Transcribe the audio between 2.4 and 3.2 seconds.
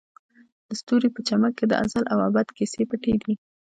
کیسې پټې